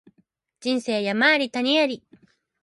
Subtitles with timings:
[0.61, 2.03] 人生山あり谷あり